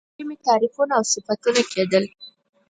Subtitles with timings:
[0.01, 2.03] د سخت ژمي تعریفونه او صفتونه کېدل.